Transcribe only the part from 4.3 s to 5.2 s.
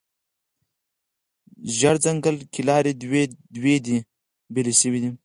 بیلې شوې